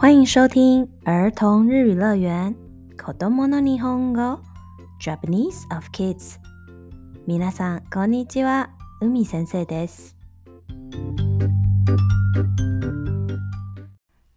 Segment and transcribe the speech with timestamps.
[0.00, 2.54] 欢迎收听儿童日语乐园。
[2.96, 4.40] 子供の日本语
[5.00, 6.38] Japanese of Kids。
[7.26, 8.70] 皆さんこんにちは。
[9.00, 10.14] 海先生です。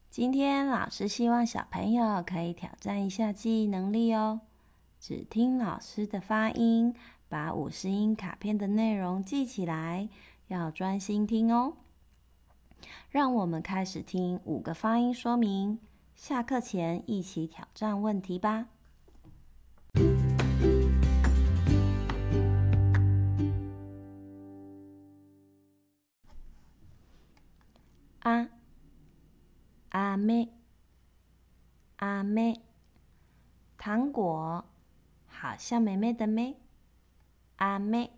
[0.09, 4.41] 今天老师希望小朋友可以挑战一下记忆能力哦。
[4.99, 6.93] 只听老师的发音，
[7.29, 10.09] 把五十音卡片的内容记起来，
[10.47, 11.73] 要专心听哦。
[13.10, 15.78] 让我们开始听五个发音说明，
[16.14, 18.68] 下课前一起挑战问题吧。
[28.20, 28.48] 啊，
[29.90, 30.48] 阿妹，
[31.96, 32.62] 阿妹，
[33.76, 34.64] 糖果，
[35.26, 36.56] 好像妹妹的妹，
[37.56, 38.10] 阿妹，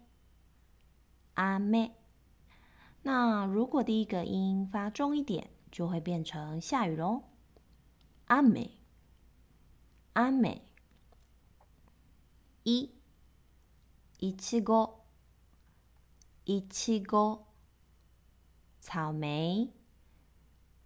[1.35, 1.93] 阿妹。
[3.06, 7.24] 那如果第一个音发重一点，就会变成下雨喽。
[8.26, 8.72] 阿美，
[10.14, 10.62] 阿美。
[12.64, 12.92] 一，
[14.20, 15.00] いちご，
[16.46, 17.46] いちご。
[18.80, 19.72] 草莓，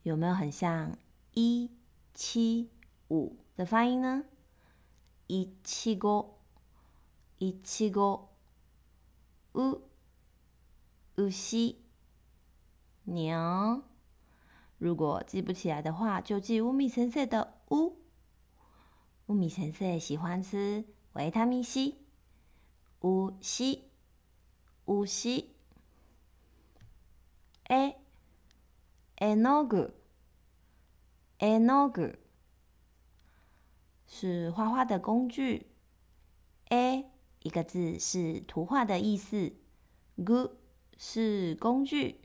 [0.04, 0.98] 有没有很像
[1.34, 1.70] 一
[2.14, 2.70] 七
[3.10, 4.24] 五的发音呢？
[5.28, 6.36] いちご，
[7.40, 8.28] いちご。
[9.54, 9.82] う，
[11.16, 11.79] 牛。
[13.11, 13.83] 牛，
[14.79, 17.97] 如果记不起来的话，就记乌米先生的乌。
[19.27, 21.97] 乌米先生喜欢吃维他命 C，
[23.01, 23.91] 乌西，
[24.85, 25.57] 乌西。
[27.65, 27.97] 诶，
[29.17, 29.93] 絵の具，
[31.39, 32.19] 絵の具
[34.07, 35.67] 是画画的工具。
[36.69, 37.11] A，
[37.43, 39.53] 一个字是图画的意思
[40.17, 40.53] ，gu
[40.97, 42.21] 是工具。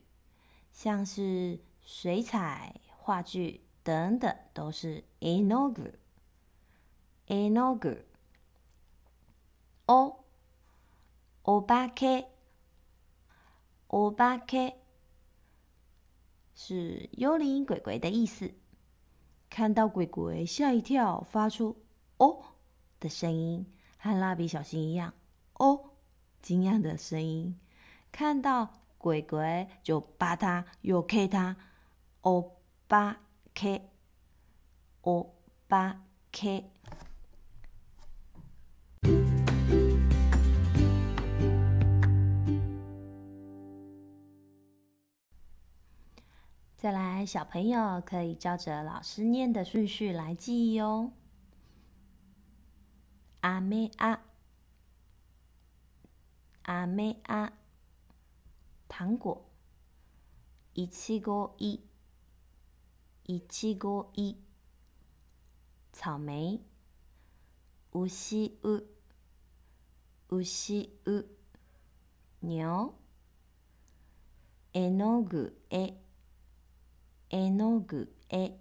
[0.75, 5.99] 像是水彩、话剧等等，都是絵の具。
[7.27, 8.07] 絵の具。
[9.87, 10.25] お、
[11.43, 12.27] お化け。
[13.89, 14.77] お化け
[16.55, 18.53] 是幽灵鬼鬼的意思。
[19.49, 21.77] 看到鬼鬼吓一跳，发出“
[22.19, 22.43] 哦”
[23.01, 23.67] 的声音，
[23.99, 25.13] 和蜡笔小新一样，“
[25.55, 25.91] 哦”
[26.41, 27.59] 惊讶的声音。
[28.13, 28.73] 看到。
[29.06, 31.56] 鬼鬼就巴他又 K 他，
[32.22, 32.58] 欧
[32.88, 33.22] 巴
[33.54, 33.88] K，
[35.02, 35.36] 欧
[35.68, 36.02] 巴
[36.32, 36.72] K。
[46.76, 51.12] 再来，小朋友可以照着老师念的顺序来记忆哦。
[53.42, 54.24] 阿妹啊，
[56.64, 57.54] 阿妹啊。
[58.89, 59.41] 糖果，
[60.75, 61.81] いちごい、
[63.25, 64.37] いちごい。
[65.93, 66.61] 草莓，
[67.93, 68.83] うしう、
[70.31, 71.27] うしう。
[72.43, 72.95] 牛，
[74.73, 75.95] 絵の具絵、
[77.29, 78.59] 絵の具絵。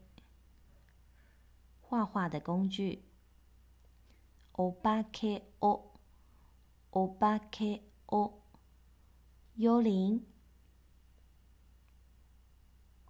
[1.89, 2.99] 画画的工具，
[4.53, 5.93] お化けお、
[6.91, 8.33] お化けお。
[9.56, 10.20] 幽灵，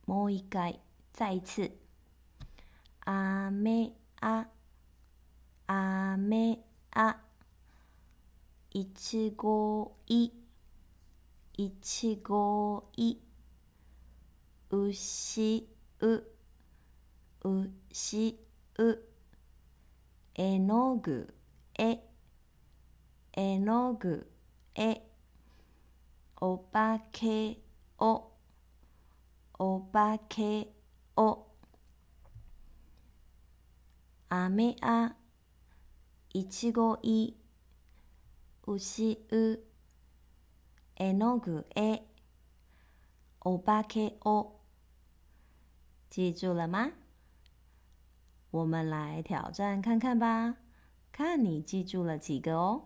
[0.07, 0.79] もう一回，
[1.15, 1.73] 再一次。
[3.07, 4.47] あめあ、
[5.67, 7.17] あめあ。
[8.73, 10.33] いちごい、
[11.57, 13.17] いちごい。
[14.69, 15.67] うし
[16.01, 16.25] う、
[17.45, 18.39] うし
[18.79, 18.99] う。
[20.35, 21.35] 絵の具
[21.79, 22.01] 絵、
[23.33, 24.31] 絵の具
[24.75, 25.14] 絵。
[26.44, 27.60] お化け
[27.98, 28.32] お、
[29.58, 30.74] お化け
[31.16, 31.48] お。
[34.30, 35.16] あめあ、
[36.34, 37.36] いちごい、
[38.68, 39.60] うしう。
[40.96, 42.02] 絵の具絵、
[43.42, 44.60] お化けお。
[46.10, 46.92] 记住了吗？
[48.52, 50.56] 我们来挑战看看吧，
[51.12, 52.86] 看你记住了几个哦。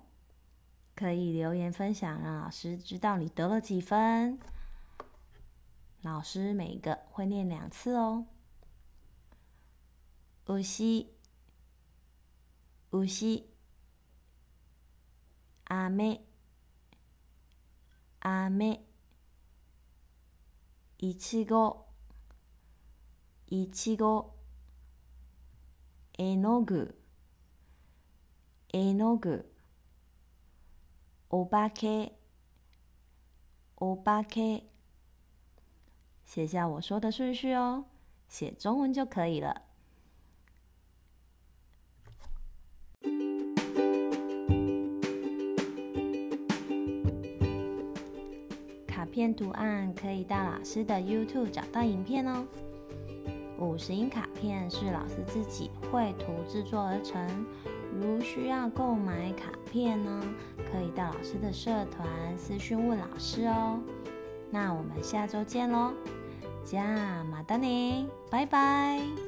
[0.98, 4.40] 可以留言分享，让老师知道你得了几分。
[6.02, 8.26] 老师每一个会念两次哦。
[10.46, 11.08] うし、
[12.92, 13.50] うし。
[15.66, 16.22] あめ、
[18.20, 18.86] あめ。
[21.00, 21.86] いちご、
[23.48, 24.34] いちご。
[26.18, 27.02] 絵の具、
[28.72, 29.52] 絵の具。
[31.29, 32.13] 欧巴 k
[33.75, 34.65] 欧巴 k
[36.25, 37.85] 写下我说的顺序哦
[38.29, 39.63] 写中文就可以了。
[48.87, 52.47] 卡片图案可以到老师的 youtube 找到影片哦。
[53.59, 57.47] 五十音卡片是老师自己绘图制作而成
[57.93, 60.23] 如需要购买卡片呢，
[60.71, 62.07] 可以到老师的社团
[62.37, 63.81] 私讯问老师哦。
[64.51, 65.93] 那我们下周见喽，
[66.65, 69.28] 加马丹尼，拜拜。